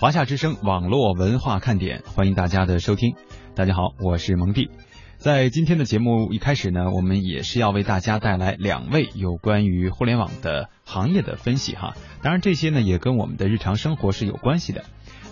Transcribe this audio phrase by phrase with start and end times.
[0.00, 3.16] 华夏之声网络文化看点，欢迎大家的收听。
[3.56, 4.70] 大家好，我是蒙蒂。
[5.16, 11.96] 在今天的节目一开始呢，我们也是要为大家带来两位有关于互联网的行业的分析哈。
[12.22, 14.84] 当然，这些呢也跟我们的日常生活是有关系的。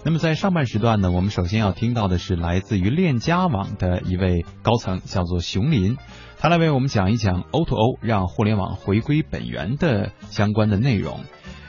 [0.05, 5.97] 那么在上半时段呢，我们首先要听到的是来自于链家网的一位高层，叫做熊林，
[6.41, 11.21] 他来为我们讲一讲 O to O 让互联网回归本源的相关的内容。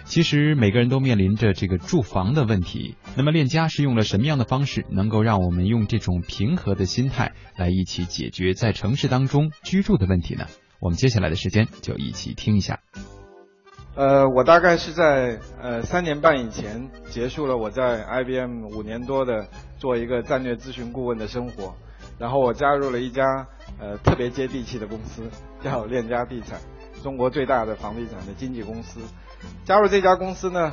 [0.08, 10.46] 其实每个人都面临着这个住房的问题，那么链家是用了什么样的方式，能够让我们用这种平和的心态来一起解决在城市当中居住的问题呢？
[10.80, 12.80] 我们接下来的时间就一起听一下。
[13.96, 21.76] 呃，我大概是在呃三年半以前结束了我在 IBM 五年多的做一个战略咨询顾问的生活，
[22.18, 23.24] 然后我加入了一家
[23.80, 25.30] 呃特别接地气的公司，
[25.62, 26.62] 叫链家地产，
[27.04, 29.00] 中国最大的房地产的经纪公司。
[29.66, 30.72] 加入这家公司呢，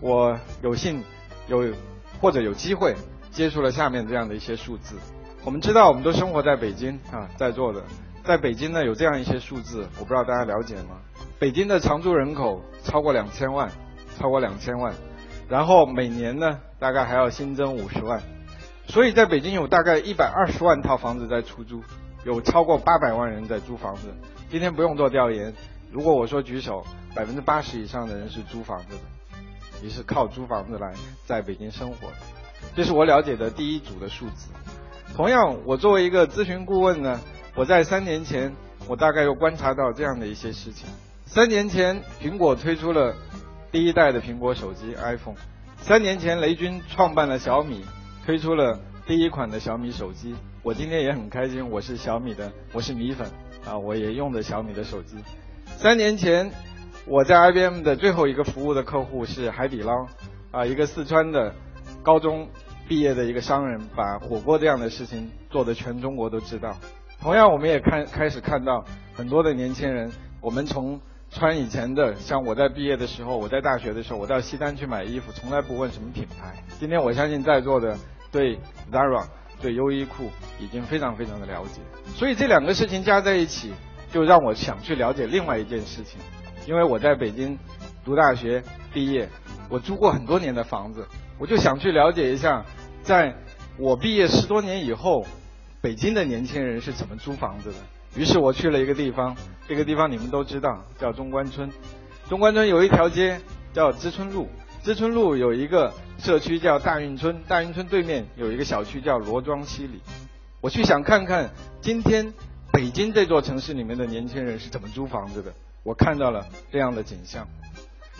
[0.00, 1.02] 我有幸
[1.46, 1.72] 有
[2.20, 2.94] 或者有机会
[3.30, 4.96] 接触了下面这样的一些数字。
[5.44, 7.82] 我们知道，我们都生活在北京啊，在座的，
[8.24, 10.98] 在北京呢有这样一些数字，我不知道大家了解吗？
[11.38, 13.70] 北京的常住人口超过两千万，
[14.18, 14.94] 超过两千万，
[15.48, 18.22] 然后每年呢大概还要新增五十万，
[18.88, 21.82] 所以在北京有大概一百二十万套房子在出租，
[22.24, 24.14] 有超过八百万人在租房子。
[24.50, 25.52] 今天不用做调研，
[25.90, 26.84] 如果我说举手。
[27.14, 30.92] 百分之八十以上的人是租房子的，也是靠租房子来
[31.24, 32.16] 在北京生活的，
[32.74, 34.48] 这是我了解的第一组的数字。
[35.14, 37.20] 同样，我作为一个咨询顾问呢，
[37.54, 38.52] 我在三年前，
[38.88, 40.88] 我大概又观察到这样的一些事情。
[41.24, 43.14] 三年前，苹果推出了
[43.70, 45.36] 第一代的苹果手机 iPhone；
[45.76, 47.84] 三年前，雷军创办了小米，
[48.26, 50.34] 推出了第一款的小米手机。
[50.64, 53.30] 我今天也很开心，我是小米的，我是米粉
[53.66, 55.16] 啊，我也用的小米的手机。
[55.78, 56.50] 三年前。
[57.06, 60.06] 我在 IBM 的最后一个服务的客户是海底捞，
[60.50, 61.54] 啊，一个四川的
[62.02, 62.48] 高中
[62.88, 66.74] 毕业的一个商人，把火锅这样的事情做的全中国都知道。
[67.20, 68.82] 同样，我们也看开始看到
[69.12, 70.98] 很多的年轻人，我们从
[71.30, 76.56] 穿以前的，像我在毕业的时候，我在大学的时候，我到西单去买衣服，从来不问什么品牌。
[76.80, 77.94] 今天我相信在座的
[78.32, 78.58] 对
[78.90, 79.26] Zara、
[79.60, 81.80] 对优衣库已经非常非常的了解。
[82.14, 83.72] 所以这两个事情加在一起，
[84.12, 86.20] 就让我想去了解另外一件事情。
[86.66, 87.58] 因为我在北京
[88.04, 88.62] 读大学
[88.92, 89.28] 毕业，
[89.68, 91.06] 我租过很多年的房子，
[91.38, 92.64] 我就想去了解一下，
[93.02, 93.34] 在
[93.78, 95.26] 我毕业十多年以后，
[95.82, 97.76] 北京的年轻人是怎么租房子的。
[98.16, 101.70] 于是我去了一个地方，这个地方你们都知道，叫中关村。
[102.28, 103.38] 中关村有一条街
[103.72, 104.48] 叫知春路，
[104.84, 110.02] 知春路有一个社区叫大运村，大运村对面有一个小区叫罗庄西里。
[110.60, 111.48] 我去想看看
[111.80, 112.34] 今天
[112.70, 115.50] 北京这座城市里面的年轻人是怎么租房子的。
[115.84, 117.48] 我看到了这样的景象，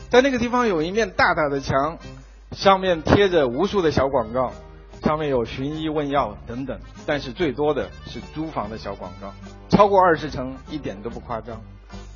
[0.09, 1.99] 在那个地方有一面大大的墙，
[2.53, 4.51] 上面贴着无数的小广告，
[5.03, 9.35] 上面有寻医问药等等，但是最多的是租房的小广告，
[9.69, 11.61] 超过二十层一点都不夸张。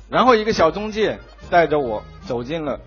[0.09, 1.19] 然后一个小中介
[1.51, 2.79] 带着我走进了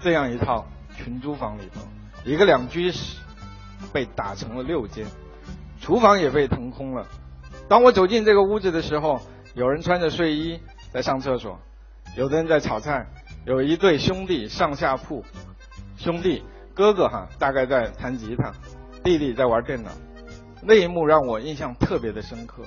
[0.00, 1.80] 这样一套群租房里头，
[2.24, 3.18] 一个两居室
[3.92, 5.06] 被打成了六间，
[5.80, 7.06] 厨房也被腾空了。
[7.68, 9.20] 当我走进这个屋子的时候，
[9.54, 10.60] 有人穿着睡衣
[10.92, 11.58] 在上厕所。
[12.14, 13.06] 有的人在炒菜，
[13.46, 15.24] 有一对兄弟上下铺，
[15.96, 16.44] 兄弟
[16.74, 18.52] 哥哥哈大概在弹吉他，
[19.02, 19.90] 弟弟在玩电脑，
[20.62, 22.64] 那一幕让我印象特别的深刻。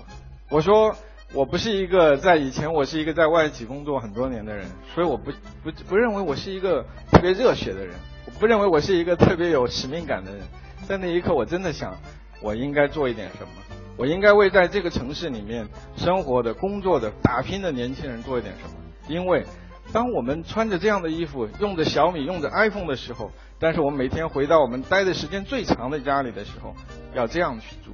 [0.50, 0.96] 我说
[1.32, 4.66] 我不是一个在以前我是一个在外企工作很多年的人，
[4.96, 5.32] 所以我不
[5.64, 7.94] 不不认为我是一个特别热血的人，
[8.40, 10.42] 不认为我是一个特别有使命感的人。
[10.88, 11.98] 在那一刻，我真的想，
[12.42, 13.50] 我应该做一点什么，
[13.98, 18.76] 我应该为在这个城市里面生活的、工作的、打拼的年轻人做一点什么。
[19.08, 19.46] 因为，
[19.94, 26.76] 当我们穿着这样的衣服，用着小米，用着 iPhone 的时候，但是我们每天回到我们待的时间最长的家里的时候，
[27.16, 27.92] 要这样去住，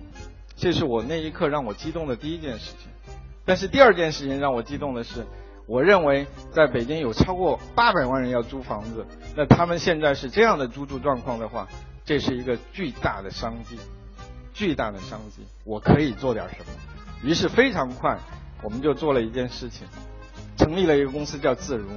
[0.58, 2.90] 这是我那一刻让我激动的第一件事情。
[3.46, 5.26] 但是第二件事情让我激动的是，
[5.68, 9.06] 我认为在北京有超过八百万人要租房子，
[9.36, 11.68] 那他们现在是这样的租住状况的话，
[12.04, 13.80] 这是一个巨大的商机，
[14.54, 16.66] 巨大的商机，我可以做点什么。
[17.24, 18.18] 于是非常快，
[18.64, 19.88] 我们就做了一件事情。
[20.58, 21.88] 成立了一个公司叫自如，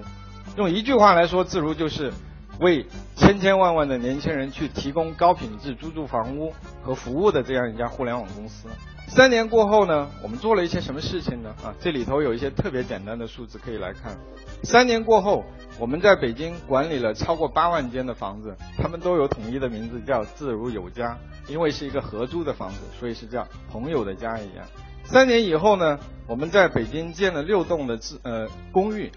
[0.56, 2.12] 用一句话来说，自如就是
[2.60, 8.68] 为千千万万的年轻人去提供高品质租住房屋和服务的这样一家互联网公司。
[9.06, 11.54] 三年过后呢，我们做了一些什么事情呢？
[11.62, 14.16] 啊，这里头有一些特别简单的数字可以来看。
[14.64, 15.44] 三年过后，
[15.78, 21.16] 我们在北京管理了超过八万间的房子，他们都有统一的名字，叫自如有家，
[21.46, 24.66] 因为是一个合租的房子，所以是叫朋友的家一样。
[25.04, 29.12] 三年以后呢，我们在北京建了六栋的自呃公寓，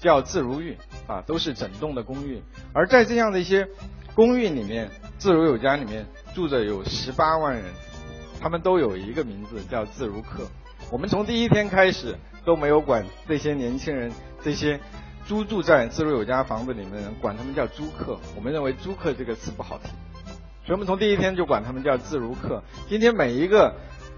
[0.00, 2.40] 叫自如寓啊，都是整栋的公寓。
[2.72, 3.68] 而在这样的一些
[4.14, 7.64] 公寓里面，自如有家里面住着有十八万人，
[8.42, 10.42] 他们都有一个名字叫自如客。
[10.90, 14.10] 我们从第一天开始都没有管这些年轻人，
[14.42, 14.80] 这些
[15.24, 18.18] 租住在自如有家房子里面的人，管他们叫租客。
[18.34, 19.90] 我们认为租客这个词不好听，
[20.66, 22.60] 所以我们从第一天就管他们叫自如客。
[22.88, 23.76] 今天每一个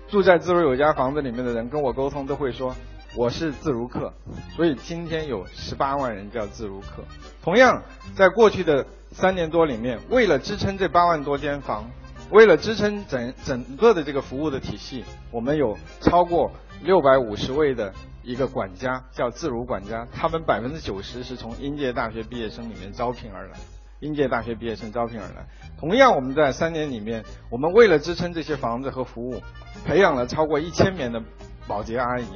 [0.08, 2.74] 住在自如有家房子里面的人跟我沟通都会说。
[3.16, 4.12] 我是自如客，
[4.56, 7.04] 所以今天有十八万人叫自如客。
[7.44, 7.84] 同样，
[8.16, 11.88] 在过去的三年多里面，为了支撑这八万多间房，
[12.30, 16.50] 为了支撑整整个的这个服务的体系，我们有超过
[16.82, 17.92] 六百五十位的
[18.22, 23.52] 一个管家，叫自如管家，他们百分之九十是从应届大学毕业生里面招聘而来，
[24.00, 25.46] 应届大学毕业生招聘而来。
[25.78, 29.42] 同样，我们在三年里面，我们为了支撑这些房子和服务，
[29.84, 31.22] 培养了超过一千名的。
[31.66, 32.26] 保洁阿姨，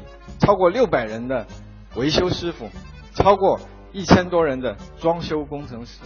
[0.40, 1.46] 超过六百人的
[1.96, 2.66] 维修师傅，
[3.12, 3.60] 超过
[3.92, 6.00] 一千多人的装修工程师，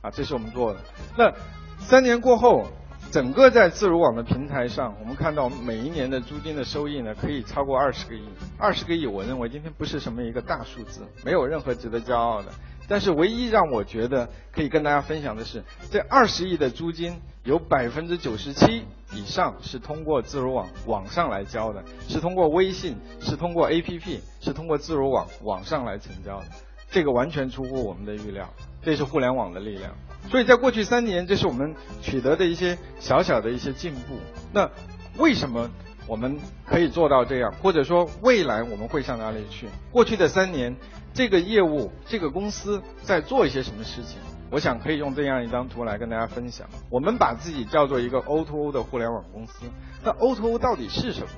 [0.00, 0.80] 啊，这是我们做的。
[1.16, 1.32] 那
[1.78, 2.66] 三年过后，
[3.10, 8.22] 整个在自如网的平台上，我们看到每一年的租金的收益呢，可以超过二十个亿。
[8.58, 12.48] 二十个亿，我认为今天不是什么一个大数字，没有任何值得骄傲的。
[12.86, 18.84] 但是唯一让我觉得可以跟大家分享的是，这二十亿的租金有百分之九十七
[19.14, 26.46] 以上是通过自如网网上来交的，是通过微信，是通过 APP，是通过自如网网上来成交的。
[26.90, 28.48] 这个完全出乎我们的预料，
[28.82, 29.94] 这是互联网的力量。
[30.30, 34.18] 所以在过去三年，这是我们取得的一些小小的一些进步。
[34.52, 34.70] 那
[35.16, 35.70] 为什么
[36.06, 37.52] 我们可以做到这样？
[37.62, 39.66] 或者说未来我们会向哪里去？
[39.90, 40.76] 过去的三年。
[41.14, 44.18] 这个业务，这个公司在做一些什么事情？
[44.50, 46.68] 我想可以用这样一张图来跟大家分享。
[46.90, 49.64] 我们把自己叫做一个 O2O 的互联网公司。
[50.04, 51.28] 那 O2O 到底是什么？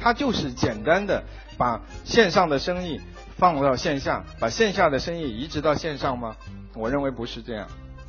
[0.00, 1.22] 它就是简单的
[1.56, 3.00] 把线上的生意
[3.36, 6.34] 放到线下，把线下的生意移植到线上吗？
[6.74, 7.68] 我认为不是这样。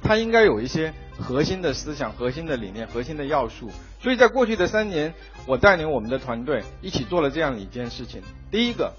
[0.09, 3.69] 它应该有一些核心的思想、核心的理念、核心的要素。
[4.01, 5.13] 所以在过去的三年，
[5.45, 8.23] 我带领我们的团队一起做了这样一件事情。
[8.49, 8.91] 第一个。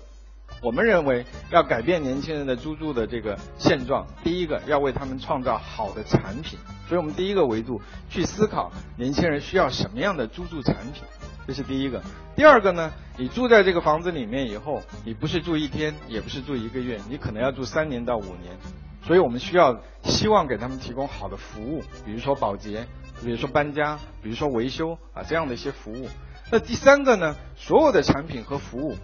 [0.62, 7.80] 我们认为要改变年轻人的租住的这个现状，第一个要为他们创造好的产品，所以我们第一个维度
[8.10, 11.02] 去思考年轻人需要什么样的租住产品，
[11.46, 12.02] 这是第一个。
[12.36, 18.54] 第二个呢，你住在这个房子里面以后，你不是住一天，也不是住一个月，你可能要住三年到五年，
[19.02, 22.87] 所以我们需要希望给他们提供好的服务，比如说保洁，
[23.23, 26.08] 比如说搬家，比如说维修啊这样的一些服务。
[26.52, 28.97] 那第三个呢，所有的产品和服务。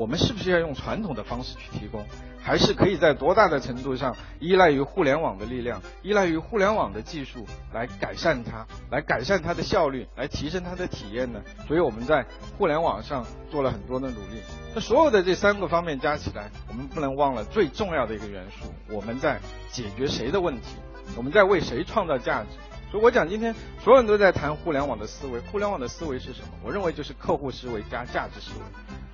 [0.00, 2.06] 我们是不是要用传统的方式去提供，
[2.42, 11.42] 还是可以在多大的程度上依赖于互联网的力量，依赖于互联网的技术来改善它，来改善它的效率，来提升它的体验呢？
[11.68, 12.24] 所以我们在
[12.56, 14.40] 互联网上做了很多的努力。
[14.74, 19.38] 那所有的这三个方面加起来，我们不能忘了最重要的一个元素：我们在
[19.70, 20.76] 解决谁的问题？
[21.14, 22.48] 我们在为谁创造价值？
[22.90, 23.54] 所以我讲今天
[23.84, 26.48] 所有人都在谈互联网的思维，互联网的思维是什么？
[26.64, 28.64] 我认为就是客户思维加价值思维。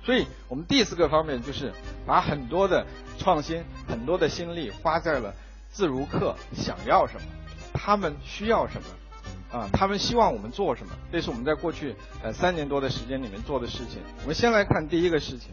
[0.07, 1.73] 所以，我们第四个方面就是
[2.05, 2.87] 把很多的
[3.19, 5.33] 创新、很多的心力花在了
[5.69, 7.27] 自如客想要什么，
[7.73, 11.93] 他们需要什么，啊，他们希望我们做什么，这是我们在过去
[12.23, 13.99] 呃三年多的时间里面做的事情。
[14.21, 15.49] 我们先来看第一个事情，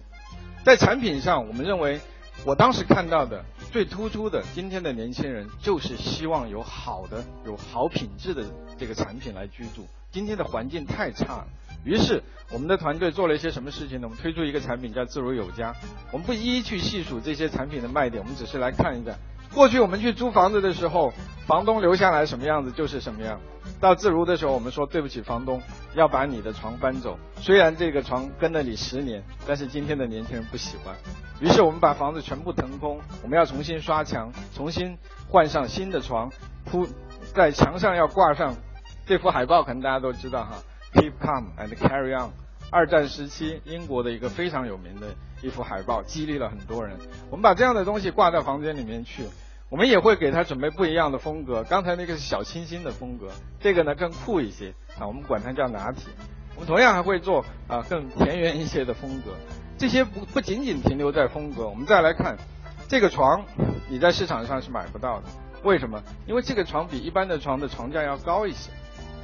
[0.64, 2.00] 在产品上，我们认为
[2.44, 8.44] 我当时看到的最突出的，今天的年轻人就是希望有好的、有好品质的
[8.78, 9.84] 这个产品来居住。
[10.12, 11.48] 今天的环境太差了。
[11.84, 14.06] 于是，我们的团队做了一些什么事情呢？
[14.08, 15.74] 我们推出一个产品叫自如有家。
[16.10, 19.12] 我们不一一去细数这些产品的卖点，我们只是来看一下。
[19.52, 21.12] 过去我们去租房子的时候，
[21.46, 23.38] 房东留下来什么样子就是什么样。
[23.80, 25.62] 到自如的时候，我们说对不起房东，
[25.94, 27.18] 要把你的床搬走。
[27.36, 30.96] 虽然这个床跟了你十年，但是今天的年轻人不喜欢。
[31.38, 34.96] 于是我们把房子全部腾空，我们要重新刷墙，重新
[35.28, 36.32] 换上新的床，
[36.64, 36.88] 铺
[37.34, 38.56] 在墙上要挂上
[39.06, 40.56] 这幅海报，可能大家都知道哈。
[40.94, 42.30] Keep calm and carry on。
[42.70, 45.08] 二战时期英国的一个非常有名的
[45.42, 46.96] 一幅海报，激励了很多人。
[47.30, 49.24] 我们把这样的东西挂在房间里面去，
[49.68, 51.64] 我们也会给他准备不一样的风格。
[51.64, 53.28] 刚才那个是小清新的风格，
[53.60, 56.04] 这个呢更酷一些啊，我们管它叫拿铁。
[56.54, 59.32] 我们同样还会做啊更田园一些的风格。
[59.76, 62.36] 这些不不仅仅停留在风格，我们再来看
[62.88, 63.44] 这个床，
[63.88, 65.26] 你在市场上是买不到的。
[65.64, 66.02] 为什么？
[66.26, 68.70] 因为这个床比一般的床的床架要高一些。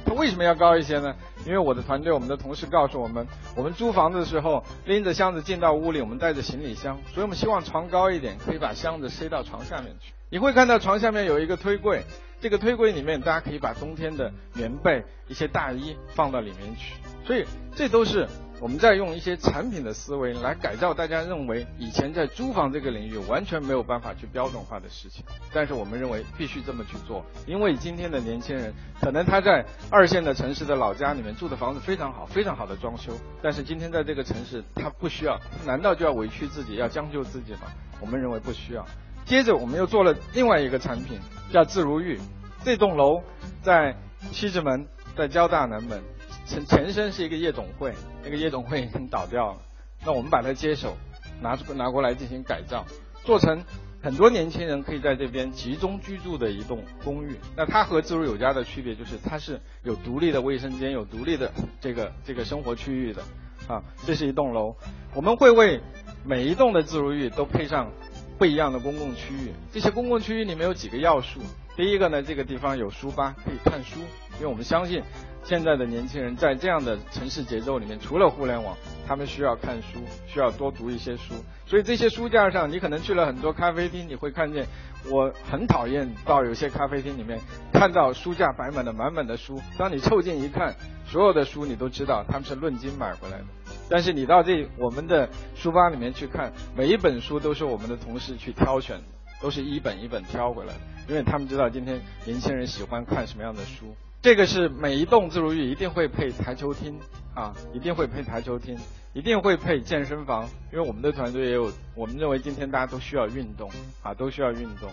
[0.05, 1.15] 它 为什么要高一些呢？
[1.45, 10.13] 因为我的团队，我们的同事告诉我们，我们租房子的时候拎着箱子进到屋里，我们带着行李箱，所以我们希望床高一点，可以把箱子塞到床下面去。
[10.29, 12.03] 你会看到床下面有一个推柜，
[12.39, 16.95] 这个推柜里面大家可以把冬天的棉被、一些大衣放到里面去。
[17.25, 18.27] 所以这都是。
[18.61, 37.61] 我们在用一些产品的思维来改造大家认为以前在租房这个领域完全没有办法去标准化的事情，但是我们认为必须这么去做，因为今天的年轻人可能他在二线的城市的老家里面住的房子非常好，非常好的装修，但是今天在这个城市他不需要，难道就要委屈自己要将就自己吗？
[37.99, 38.85] 我们认为不需要。
[39.25, 41.19] 接着我们又做了另外一个产品，
[41.51, 42.19] 叫自如寓，
[42.63, 43.23] 这栋楼
[43.63, 43.95] 在
[44.31, 44.85] 西直门，
[45.17, 45.99] 在交大南门。
[46.45, 47.93] 前前身是一个夜总会，
[48.23, 49.61] 那个夜总会已经倒掉了。
[50.05, 50.97] 那我们把它接手，
[51.41, 52.85] 拿出拿过来进行改造，
[53.23, 53.63] 做成
[54.01, 57.35] 很多年轻人可以在这边集中居住的一栋公寓。
[57.55, 63.21] 那它和自如有家的区别就是，它是有独立的卫生间，有独立的这个这个生活区域的。
[63.67, 64.75] 啊，这是一栋楼，
[65.13, 65.79] 我们会为
[66.25, 67.91] 每一栋的自如寓都配上
[68.39, 69.53] 不一样的公共区域。
[69.71, 71.39] 这些公共区域里面有几个要素，
[71.81, 74.01] 第一个呢，这个地方有书吧，可以看书，
[74.35, 75.01] 因为我们相信。
[75.43, 79.97] 现在的年轻人在这样的城市节奏里面，除了互联网，他们需要看书，
[80.27, 81.33] 需要多读一些书。
[81.65, 84.67] 所以这些书架上，你可能去了很多咖啡厅，你会看见。
[85.09, 87.39] 我很讨厌到有些咖啡厅里面
[87.73, 89.59] 看到书架摆满了满满的书。
[89.75, 90.75] 当你凑近一看，
[91.07, 93.45] 所有的书你都知道他们是论斤买回来的。
[93.89, 99.03] 但是你到这我们的书吧里面去看，每一本书都是我们的同事去挑选的，
[99.41, 100.79] 都是一本一本挑回来的，
[101.09, 103.95] 因为他们知道今天年轻人喜欢看什么样的书。
[104.21, 106.99] 这个是每一栋自如寓一定会配台球厅
[107.33, 108.77] 啊，一定会配台球厅，
[109.13, 113.67] 一定会配健身房，因为我们的团队也有，我们认为今天大家都需要运动
[114.03, 114.87] 啊，都需要运动。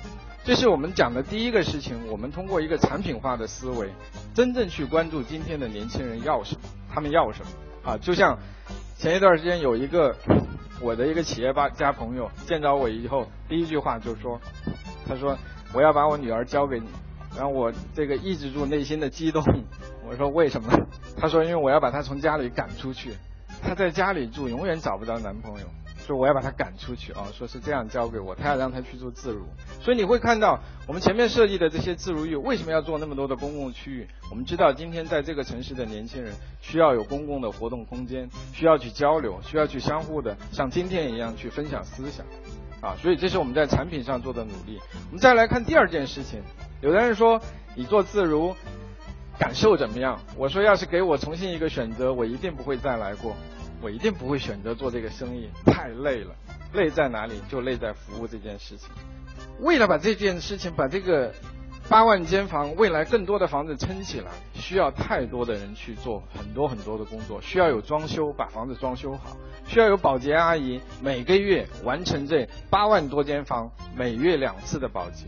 [0.45, 3.91] 这是我们讲的第一个事情，我们通过一个产品化的思维，
[4.33, 7.99] 真正去关注今天的年轻人要什么，他们要什么啊。
[7.99, 8.39] 就像
[8.97, 10.17] 前一段时间有一个
[10.81, 14.41] 我的一个企业吧家朋友见着我以后，第一句话就说，
[15.07, 15.37] 他说
[15.73, 16.87] 我要把我女儿交给你。
[17.37, 19.45] 然后我这个抑制住内心的激动，
[20.09, 20.73] 我说为什么？
[21.17, 23.13] 他说因为我要把她从家里赶出去，
[23.63, 25.67] 她在家里住永远找不到男朋友，
[26.09, 29.45] 说我要把他赶出去啊，说是这样交给我，他要让他去做自如。
[29.83, 34.09] 所以你会看到我们前面设计的这些自如域为什么要做那么多的公共区域？
[34.31, 42.25] 我们知道今天在这个城市的年轻人需要有公共的活动空间，需要去交流，需要去相互的像今天一样去分享思想，
[42.81, 44.81] 啊，所以这是我们在产品上做的努力。
[45.09, 46.43] 我们再来看第二件事情。
[46.81, 47.39] 有的人说
[47.75, 48.57] 你做自如
[49.39, 50.19] 感受怎么样？
[50.39, 53.37] 我说要是给我重新一个选择，我一定不会再来过，
[53.81, 56.35] 我一定不会选择做这个生意，太累了。
[56.75, 57.41] 累在哪里？
[57.49, 58.91] 就累在服务这件事情。
[59.61, 61.33] 为了把这件事情，把这个
[61.89, 75.25] 八万间房未来更多的房子撑起来，需要太多的人去做很多很多的工作，需要有装修把房子装修好，需要有保洁阿姨每个月完成这八万多间房每月两次的保洁。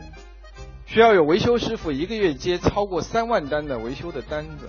[0.85, 4.69] 需要有维修师傅一个月接超过三万单的维修的单子，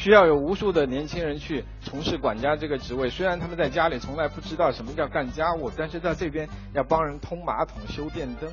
[0.00, 3.10] 需要有无数的年轻人去从事管家这个职位。
[3.10, 8.50] 虽然他们在家里从来不知道什么叫干家务，但是在这边要帮人通马桶、修电灯。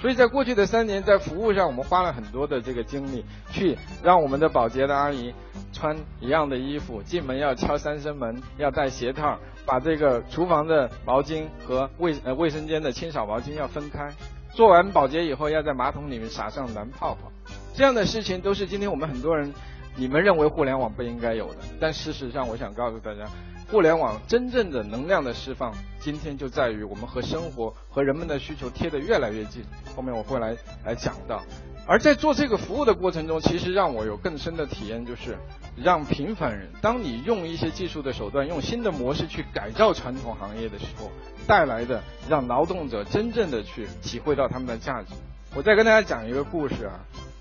[0.00, 5.34] 所以在过去的三年，在服务上我们花了很多的这个精力，去让我们的保洁的阿姨
[5.70, 14.10] 穿一样的衣服，进门要敲三声门，要戴鞋套，把这个厨房的毛巾和卫呃卫生间的清扫毛巾要分开。
[14.54, 17.30] 做完保洁以后，要在马桶里面撒上蓝泡泡，
[17.74, 19.52] 这样的事情都是今天我们很多人，
[19.96, 23.28] 你们认为互联网不应该有的，但事实上，我想告诉大家，
[23.70, 29.62] 互联网真正的能量的释放，今天就在于我们和生活和人们的需求贴得越来越近。
[29.94, 31.42] 后面我会来来讲到，
[31.86, 35.36] 而在做这个服务的过程中，其实让我有更深的体验，就是
[35.76, 41.10] 让平凡人，当你用一些技术的手段，用新的模式去改造传统行业的时候。
[41.46, 45.08] 带来的让劳动者真正的去体会到他们的价值。
[45.52, 47.00] 我再跟大家讲一个故事啊，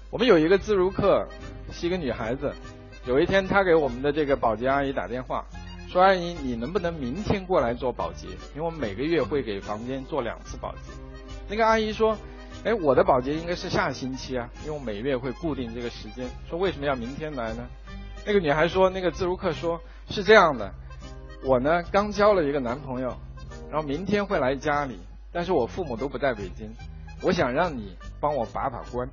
[0.10, 1.28] 我们有一个自如客，
[1.72, 2.54] 是一个女孩子。
[3.06, 5.46] 有一天，她给我们的这个保洁阿姨打电话，
[5.88, 8.28] 说：“阿姨，你能不能明天过来做保洁？
[8.54, 10.92] 因为我们每个月会给房间做两次保洁。”
[11.50, 12.18] 那个阿姨说
[12.64, 17.68] ：“哎，我的保洁应该是下星期啊，因为我每月会固定这个时间。”说为什么要明天来呢？
[18.26, 20.72] 那个女孩说：“那个自如客说是这样的，
[21.44, 23.16] 我呢刚交了一个男朋友。”
[23.72, 25.00] 然后明天会来家里，
[25.32, 26.74] 但是我父母都不在北京，
[27.22, 29.08] 我想让你帮我把把关。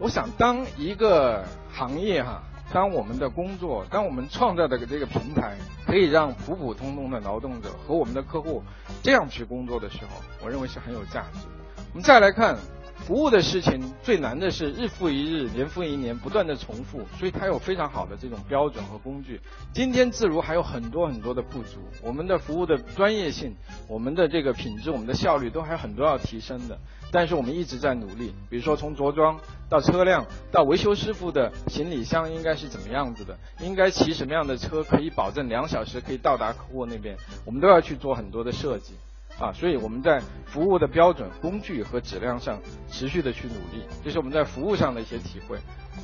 [0.00, 2.42] 我想当一个行业哈，
[2.72, 8.62] 当我们的工作，当我们创造的这个平台，可以让普普通通的劳动者和我们的客户
[9.02, 11.46] 这样去工作的时候，我认为是很有价值。
[11.92, 12.56] 我们再来看。
[13.00, 19.40] 服务的事情最难的是日复一日、年复一年不断的重复，所以它有非常好的这种标准和工具。
[19.72, 23.56] 今天自如还有很多很多的不足，我们的服务的专业性、
[23.88, 26.78] 我们的这个品质、我们的效率都还有很多要提升的。
[27.10, 28.34] 但是我们一直在努力。
[28.48, 29.38] 比如说从着装
[29.68, 38.94] 到车辆到维修师傅的行李箱应该是怎么样子的，应该骑什么样的车可以保证两小时可以到达客户那边，我们都要去做很多的设计。
[39.38, 45.56] 啊，所以我们在服务的标准、工具和质量上持续的去努力，这是我们在服务上的一些体会。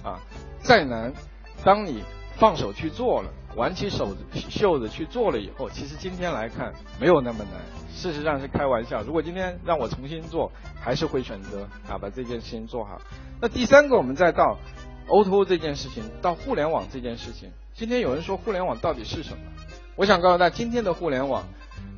[0.03, 0.19] 啊，
[0.63, 1.13] 再难，
[1.63, 2.03] 当你
[2.39, 7.61] 放手去做了，挽起手袖子去做了以后，其实今天来看没有那么难。
[7.95, 13.01] 事实上是开玩笑，如果今天让我重新做，还是会选择啊把这件事情做好。
[13.41, 14.59] 那第三个，我们再到
[15.09, 17.51] O2O 这件事情，到互联网这件事情。
[17.75, 19.39] 今天有人说互联网到底是什么？
[19.97, 21.45] 我想告诉大家，今天的互联网。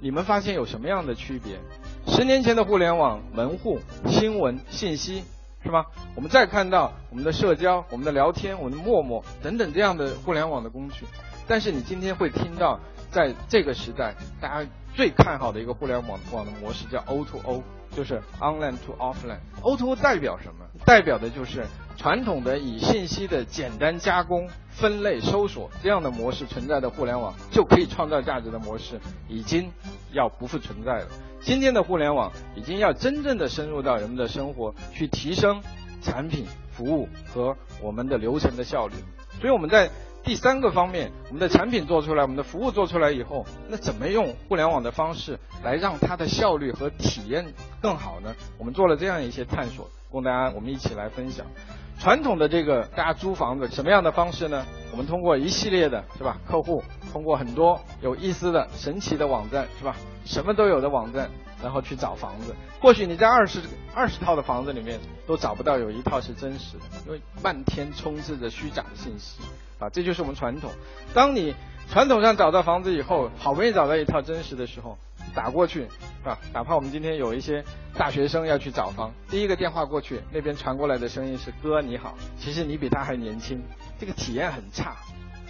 [0.00, 1.58] 你们发现有什么样的区别？
[2.06, 5.24] 十年前的互联网门户、新闻、信息，
[5.62, 5.86] 是吧？
[6.14, 11.04] 我们再看到我们的社交、我们的聊天、我们的陌陌等等这样的互联网的工具。
[11.46, 12.78] 但是你今天会听到，
[13.10, 17.62] 在这个时代，大家最看好的一个互联网网的模式叫 O to O，
[17.98, 19.40] 就是 Online to Offline。
[19.60, 20.64] O to O 代表什么？
[20.86, 24.48] 代表的就是传统的以信息的简单加工。
[24.70, 29.72] 分类搜索这样的模式存在的互联网就可以创造价值的模式，已经
[30.12, 31.08] 要不复存在了。
[31.40, 35.60] 今天的互联网已经要真正的深入到人们的生活，去提升
[36.00, 38.94] 产品、服务和我们的流程的效率。
[39.40, 39.90] 所以我们在
[40.24, 47.46] 第三个方面，我们的产品做出来，我们的服务做出来以后，那怎么用互联网的方式来让它的效率和体验
[47.80, 48.34] 更好呢？
[48.58, 51.46] 我们做了这样一些探索，供大家我们一起来分享。
[51.98, 54.64] 传统的这个大家租房子什么样的方式呢？
[54.92, 56.38] 我们通过一系列的是吧？
[56.46, 59.96] 客户通过很多有意思的、神奇的网站是吧？
[60.24, 61.30] 什么都有的网站，
[61.62, 62.54] 然后去找房子。
[62.80, 63.60] 或许你在二十
[63.94, 69.40] 二十套的房子里面都找不到有一套是真实的，因为漫天充斥着虚假的信息
[69.78, 69.88] 啊！
[69.90, 70.70] 这就是我们传统。
[71.14, 71.54] 当你
[71.90, 74.96] 传统上找到房子以后，好不容易找到一套真实的时候。
[75.34, 75.86] 打过去，
[76.24, 76.38] 啊？
[76.54, 77.62] 哪怕我们今天有一些
[77.96, 83.62] 大学生要去找房，第一个电话过去，那边传过来的声音是“哥你好”，其实你比他还年轻，
[84.00, 84.96] 这个体验很差，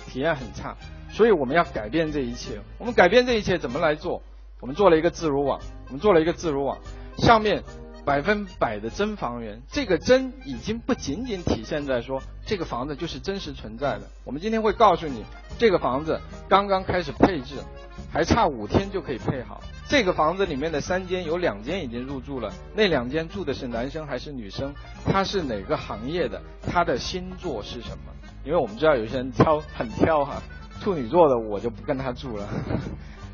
[0.09, 0.77] 体验很差。
[1.11, 2.61] 所以我们要改变这一切。
[2.77, 4.21] 我们改变这一切怎么来做？
[4.61, 6.79] 我们做了一个自如网，我们做了一个自如网，
[7.19, 7.63] 上面
[8.09, 9.61] 百分百的真房源。
[9.71, 14.09] 这个真已经不仅仅体现在说这个房子就是真实存在的。
[14.25, 15.23] 我们今天会告诉你，
[15.59, 17.57] 这个房子刚刚开始配置。
[18.11, 19.61] 还差五天就可以配好。
[19.87, 24.73] 这个房子里面的三间有两间已经入住了，那两间住的是男生还是女生？
[25.05, 26.41] 他是哪个行业的？
[26.63, 28.15] 他的星座是什么？
[28.43, 30.43] 因为我们知道有些人挑很挑哈，
[30.81, 32.49] 处女座的我就不跟他住了。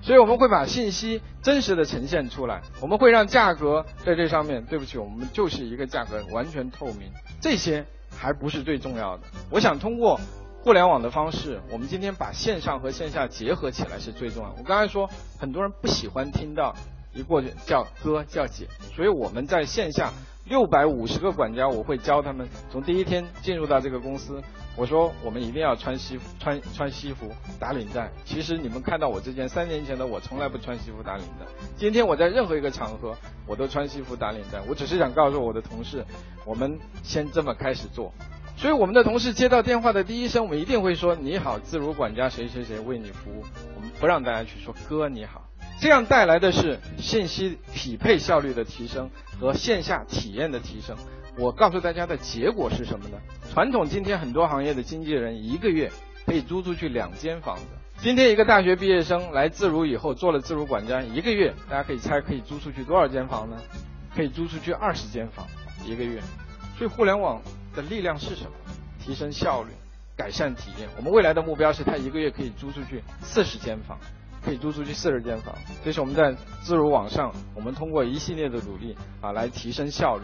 [0.04, 4.62] 所以我们会把信息真实的呈现出来，我们会让价格在这上面。
[4.66, 7.10] 对不起，我们就是一个价格完全透明。
[7.40, 9.22] 这些还不是最重要的。
[9.50, 10.20] 我想通过。
[10.64, 14.54] 互联网的方式，我们今天把线上和线下结合起来是最重要的。
[14.56, 15.06] 我刚才说，
[15.38, 16.74] 很多人不喜欢听到
[17.12, 20.10] 一过去叫哥叫姐，所以我们在线下
[20.46, 24.42] 六百五十个管家，我会教他们从第一天进入到这个公司，
[24.76, 28.10] 我说我们一定要穿西服穿穿西服打领带。
[28.26, 34.60] 其实你们看到我之前三年前的我从来不穿西服打领带，今天我在任何一个场合我都穿西服打领带。
[34.68, 36.04] 我只是想告诉我的同事，
[36.44, 38.12] 我们先这么开始做。
[38.56, 43.42] 所以我们的同事接到电话的第一声，我们一定会说：“你好，自如管家谁谁谁为你服务。”
[43.74, 45.42] 我们不让大家去说“哥你好”，
[45.80, 50.96] 这样带来的是信息匹配效率的提升和线下体验的提升。
[51.36, 53.18] 我告诉大家的结果是什么呢？
[53.52, 55.90] 传统今天很多行业的经纪人一个月
[56.26, 57.64] 可以租出去两间房子。
[57.98, 63.56] 今天一个大学毕业生来自如以后做了自如管家，一个月大家可以猜可以租出去多少间房呢？
[64.14, 65.46] 可以租出去二十间房
[65.84, 66.20] 一个月。
[66.78, 67.40] 所以互联网。
[67.74, 68.50] 的力量是什么？
[69.04, 69.70] 提升效率，
[70.16, 70.88] 改善体验。
[70.96, 73.98] 我们未来的目标是，他一个月可以租出去四十间房，
[74.44, 75.54] 可以租出去四十间房。
[75.84, 80.22] 这是我们在自如网上，我们通过一系列的努力啊，来提升效率。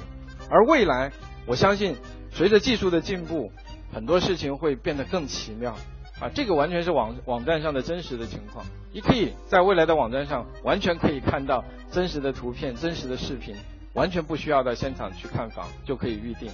[0.51, 1.11] 而未来，
[1.47, 1.97] 我相信
[2.31, 3.51] 随着技术的进步，
[3.93, 5.73] 很多事情会变得更奇妙
[6.21, 6.29] 啊。
[6.35, 8.65] 这个完全是网网站上的真实的情况。
[8.93, 13.55] 你可以在未来的网站上完全可以看到真实的图片、真实的视频，
[13.95, 16.51] 完全不需要到现场去看房就可以预定。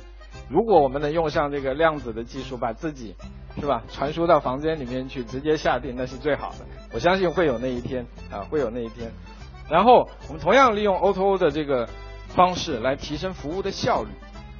[0.49, 3.14] 如果我们能用上这个量子的技术，把自己
[3.61, 6.66] 是吧传输到房间里面去，直接下定，那是最好的。
[6.92, 9.11] 我相信会有那一天啊，会有那一天。
[9.68, 11.88] 然后我们同样利用 O2O 的这个
[12.29, 14.11] 方式来提升服务的效率，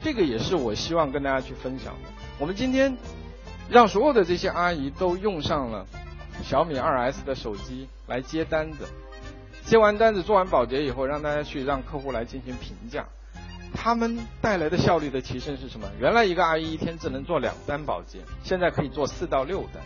[0.03, 2.11] 这个也是我希望跟大家去分享的。
[2.41, 2.97] 我们今天
[3.71, 5.87] 让所有的这些阿姨都用上了
[6.43, 8.89] 小米 2S 的手机来接单子，
[9.65, 13.07] 接完单子做完保洁以后，让大家去让客户来进行评价。
[13.75, 15.89] 他们带来的效率的提升是什么？
[16.01, 19.83] 原来一个阿姨一天只能做两单保洁，现在可以做四到六单。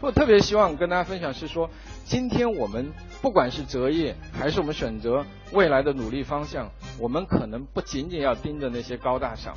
[0.00, 1.70] 我特别希望跟大家分享是说，
[2.04, 9.54] 今天我们不管是择业，还是我们选择未来的努力方向，我们可能不仅仅要盯着那些高大上。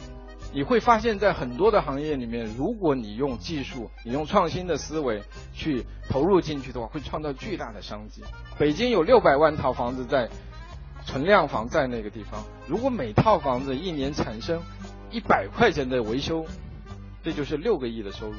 [0.54, 5.22] 你会发现在很多的行业里面，如果你用技术、你用创新的思维
[5.54, 8.24] 去投入进去的话，会创造巨大的商机。
[8.58, 10.30] 北京有六百万套房子在
[11.08, 14.62] 存量房在那个地方，如果每套房子一年产生
[15.10, 16.46] 一百块钱的维修，
[17.24, 18.36] 这就是六个亿的收入。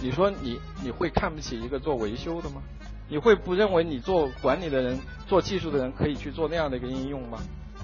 [0.00, 2.62] 你说你你会看不起一个做维修的吗？
[3.10, 7.38] 你会不认为你做管理的人、做技术的人可以去做那样的一个应用吗？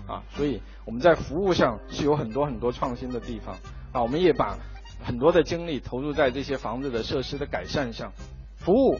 [0.06, 3.54] 啊，所以我们在服务上是有很多很多创新的地方
[3.92, 4.56] 啊，我们也把
[5.04, 8.10] 很多的精力投入在这些房子的设施的改善上，
[8.56, 8.98] 服务、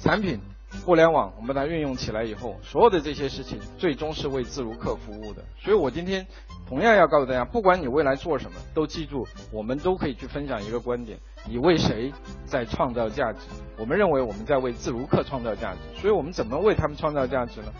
[0.00, 0.40] 产品、
[0.84, 5.44] 互联网，我们把它运用起来以后，所有的这些事情最终是为自如客服务的。
[5.60, 6.26] 所以我今天
[6.66, 12.12] 同样要告诉大家，不管你未来做什么，都记住，我们都可以去分享一个观点：你为谁
[12.46, 13.40] 在创造价值？
[13.78, 17.72] 我们认为我们在为自如客创造价值，所以我们怎么为他们创造价值呢？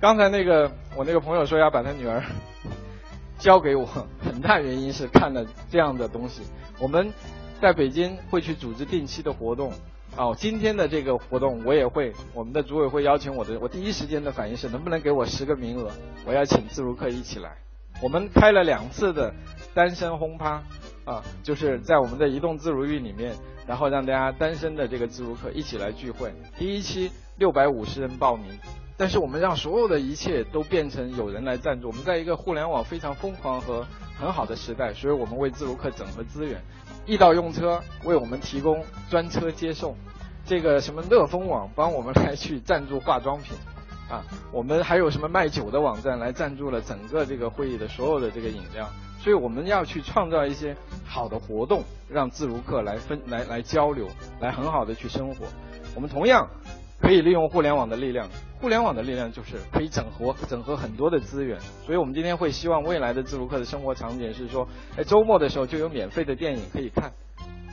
[0.00, 2.22] 刚才那个我那个朋友说要把他女儿
[3.38, 3.86] 交给我，
[4.18, 6.42] 很大原因是看了这样的东西。
[6.78, 7.10] 我们
[7.60, 9.72] 在北京会去组织定期的活动，
[10.16, 15.90] 哦，今天的这个活动我也会，我们的组委会邀请我的，我第一时间的反应是能不能给我十个名额，
[16.26, 17.56] 我要请自如客一起来。
[18.02, 19.32] 我们开了两次的
[19.74, 20.62] 单身轰趴，
[21.04, 23.34] 啊，就是在我们的移动自如域里面，
[23.66, 26.32] 然后让大家单身的这个自如客一起来聚会。
[26.58, 28.58] 第一期六百五十人报名。
[28.96, 31.86] 但是我们让所有的一切都变成有人来赞助。
[31.86, 33.86] 我们在一个互联网非常疯狂和
[34.20, 36.60] 很好的时代，所以我们为自如客整合资源，
[37.06, 39.96] 易到用车为我们提供专车接送，
[40.44, 43.56] 这个什么乐蜂网帮我们来去赞助化妆品，
[44.10, 48.86] 啊，我们还有什么卖酒的网站来赞助了整个这个会议的所有的这个饮料。
[49.22, 54.06] 所以我们要去创造一些好的活动，让自如客来分来来交流，
[54.40, 55.46] 来很好的去生活。
[55.94, 56.48] 我们同样。
[57.00, 58.28] 可以利用互联网的力量，
[58.60, 67.10] 互联网的力量就是可以整合整合很多的资源，所以我们今天会希望未来的自如客的生活场景是说，在周末的时候就有免费的电影可以看，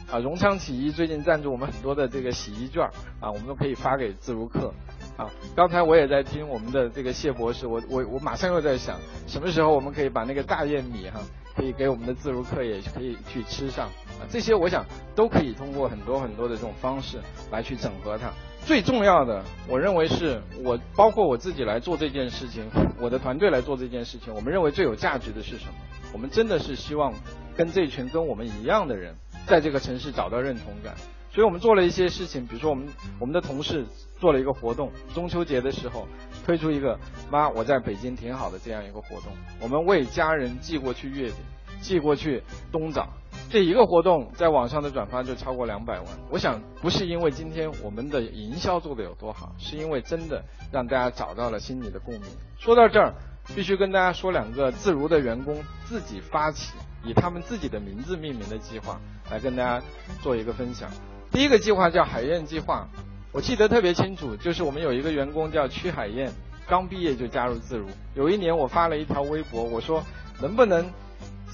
[0.10, 2.84] 啊，荣昌洗衣最近赞助我们很多的这个洗衣券，
[3.20, 4.74] 啊，我们都可以发给自如客，
[5.18, 11.20] 啊，刚才我也在听我们的这个谢博士，我我我马上又在想，什么时候我们可以把那个大雁米哈，
[11.54, 17.20] 可以给我们的自如客也可以去吃上，啊，这些我想都可以通过很多很多的这种方式
[17.52, 18.32] 来去整合它。
[18.68, 24.34] 最重要的，我认为是我包括我自己来做这件事情，我的团队来做这件事情。
[24.34, 25.74] 我们认为最有价值的是什么？
[26.12, 27.14] 我们真的是希望
[27.56, 30.94] 跟这群跟我们一样的人，在这个城市找到认同感。
[31.32, 32.90] 所以我们做了一些事情，比如说我们
[33.22, 33.86] 我们的同事
[34.20, 36.06] 做了一个活动，中秋节的时候
[36.46, 37.00] 推出一个
[37.32, 41.36] “妈，我在北京挺好的”这样一个活动，我们为家人寄过去月饼，
[41.82, 43.08] 寄过去冬枣。
[43.50, 46.06] 这一个活动在网上的转发就超过两百万。
[46.30, 52.24] 我想不是因为今天我们的营销做的有多好，是因为真的让大家找到了心里的共鸣。
[52.58, 53.14] 说到这儿，
[53.56, 56.74] 必须跟大家说两个自如的员工自己发起
[57.06, 59.00] 以他们自己的名字命名的计划，
[59.32, 59.82] 来跟大家
[60.22, 60.90] 做一个分享。
[61.32, 62.90] 第一个计划叫海燕计划，
[63.32, 66.30] 我记得特别清楚，就是我们有一个员工叫曲海燕，
[66.68, 67.88] 刚毕业就加入自如。
[68.14, 70.04] 有一年我发了一条微博，我说
[70.42, 70.92] 能不能。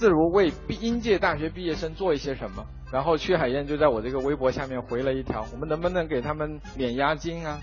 [0.03, 2.65] 自如为应届大学毕业生做一些什么？
[2.91, 7.57] 然后曲海燕就在我这个微博下面回了一条：我们能不能给他们免押金啊？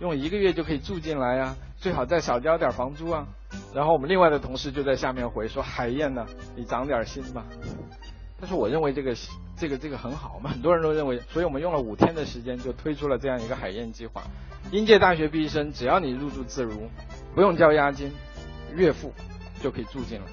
[0.00, 1.56] 用一个月就可以住进来啊？
[1.76, 3.28] 最好再少交点房租啊？
[3.72, 6.26] 然后我们另外的同事就在下面回说：海燕呢，
[6.56, 7.44] 你长点心吧。
[8.40, 9.14] 但是：我认为这个
[9.56, 14.20] 这个这个很好，我们很多人都认为，所以我们用了五天的时间就推出了这样一个海燕计划。
[14.72, 16.90] 应届大学毕业生只要你入住自如，
[17.36, 18.10] 不用交押金，
[18.74, 19.12] 月付
[19.62, 20.26] 就可以住进来。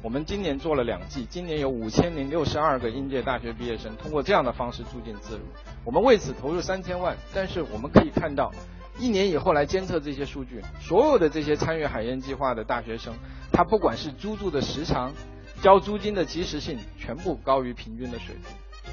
[0.00, 5.42] 我们今年做了两季，今年有五千零六十二个应届大学毕业生通过这样的方式住进自如。
[5.84, 8.52] 我们为此投入三千万，但是我们可以看到，
[8.98, 13.14] 一年以后来监测这些数据，所有的这些参与海燕计划的大学生，
[13.52, 15.12] 他不管是租住的时长、
[15.60, 18.44] 交租金的及时性，全部高于平均的水平。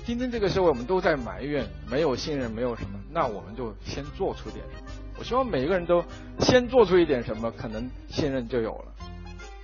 [0.05, 4.89] 今天这个社会，我们都在埋怨没有信任，没有什么，那我们就先做出点什么。
[5.17, 6.03] 我希望每一个人都
[6.39, 8.88] 先做出一点什么，可能信任就有了。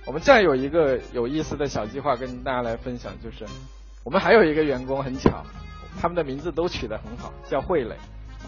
[0.06, 3.44] 我们再有一个有意思的小计划跟大家来分享，就是
[4.04, 5.44] 我们还有一个员工很巧，
[6.00, 7.96] 他们的名字都取得很好，叫慧磊，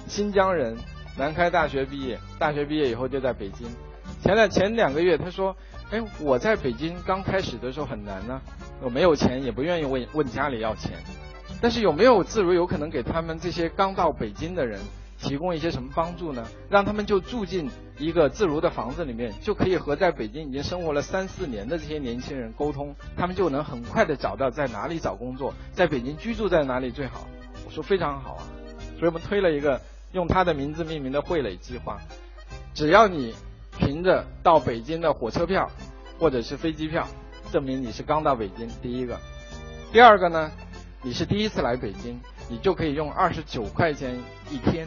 [0.07, 0.77] 新疆人，
[1.17, 3.67] 南开大学毕业，大学毕业以后就在北京。
[4.23, 5.55] 前两前两个月他说，
[5.91, 8.41] 哎，我在北京刚开始的时候很难呢，
[8.81, 10.93] 我没有钱，也不愿意问问家里要钱，
[11.61, 14.79] 但是有没有自如有可能给他们这些刚到北京的人？
[15.21, 16.47] 提供一些什么帮助呢？
[16.71, 27.27] 让他们就住进一个自如的房子里面，就可以和在北京已经生活了三四年的这些年轻人沟通，他们就能很快的找到在哪里找工作，在北京居住在哪里最好。
[27.67, 28.47] 我说非常好啊，
[28.99, 29.81] 所以我们推了一个
[30.13, 31.99] 用他的名字命名的荟蕾计划。
[32.73, 33.35] 只要你
[33.77, 35.69] 凭着到北京的火车票
[36.19, 37.07] 或者是飞机票，
[37.51, 39.19] 证明你是刚到北京，第一个。
[39.91, 40.51] 第二个呢，
[41.03, 44.17] 你是第一次来北京，你就可以用二十九块钱
[44.51, 44.87] 一天。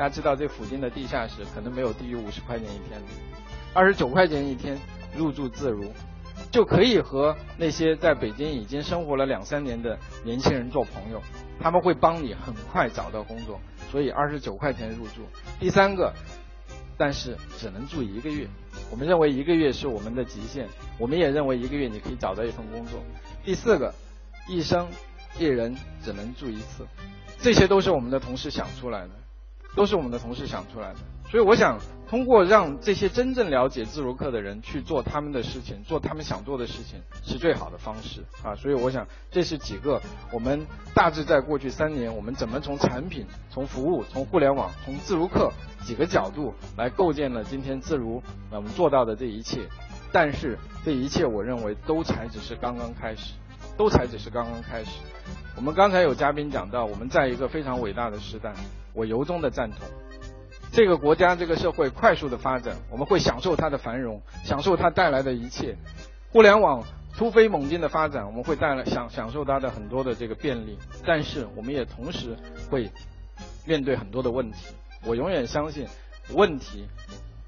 [0.00, 3.06] 大家知道这附近的地下室可能没有低于五十块钱一天的，
[3.74, 4.78] 二十九块钱一天
[5.14, 5.92] 入住自如，
[6.50, 11.20] 就可以和那些在北京已经生活了两三年的年轻人做朋友，
[11.60, 13.60] 他们会帮你很快找到工作，
[13.92, 15.28] 所以二十九块钱入住。
[15.58, 16.10] 第三个，
[16.96, 18.48] 但是只能住一个月，
[18.90, 20.66] 我们认为一个月是我们的极限，
[20.98, 23.00] 我们也认为一个月你可以找到一份工作。
[23.44, 23.94] 第四个，
[24.48, 24.88] 一生
[25.38, 26.86] 一人只能住一次，
[27.38, 29.10] 这些都是我们的同事想出来的。
[29.76, 30.98] 都是我们的同事想出来的，
[31.30, 31.78] 所以我想
[32.08, 38.54] 通过让这些真正了解自如客的人去做他们的事情，做他们想做的事情，是最好的方式啊！
[38.56, 40.00] 所以我想这是几个
[40.32, 45.52] 我们大致在过去三年，我们怎么从产品、从服务、从互联网、从自如客
[45.84, 49.60] 几个角度来构建了今天自如我们做到的这一切。
[50.12, 53.34] 但是这一切，我认为都才只是刚刚开始，
[53.80, 54.90] 都才只是刚刚开始。
[55.56, 58.52] 我们刚才有嘉宾讲到，我们在一个非常伟大的时代。
[58.92, 59.88] 我由衷的赞同，
[60.70, 65.78] 这个国家这个社会快速的发展，我们会享受它的繁荣，享受它带来的一切。
[66.30, 66.84] 互联网
[67.16, 72.36] 突飞猛进的发展，我们会带来享享受它的很多的这个便利，但是我们也同时
[72.70, 72.90] 会
[73.64, 74.66] 面对很多的问题。
[75.06, 75.86] 我永远相信，
[76.34, 76.84] 问题，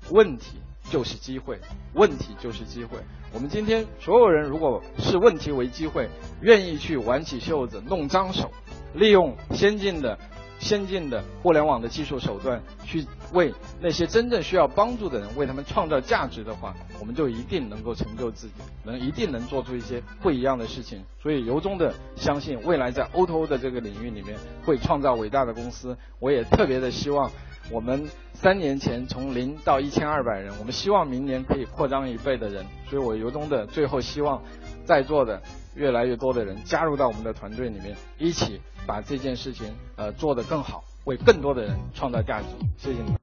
[0.08, 1.58] 问题就是机会，
[1.94, 2.98] 问题就是机会。
[3.32, 6.08] 我们今天所有人如果视问题为机会，
[6.40, 8.50] 愿意去挽起袖子弄脏手，
[8.94, 10.18] 利用先进的。
[10.58, 18.52] 先进的互联网的技术手段，去为那些真正需要帮助的人，为他们创造价值的话，我们就一定能够成就自己，
[18.84, 21.02] 能一定能做出一些不一样的事情。
[21.20, 25.98] 所以由衷的相信，未来在 O2O 的这个领域里面会创造伟大的公司。
[26.20, 27.28] 我也特别的希望，
[27.72, 32.64] 我们三年前从零到一千二百人，我们希望明年可以扩张一倍的人。
[32.88, 34.40] 所以我由衷的最后希望，
[34.84, 35.42] 在座的。
[35.74, 42.46] 越来越多的人加入到我们的团队里面，一起把这件事情呃做得更好，为更多的人创造价值。
[42.76, 43.14] 谢谢你。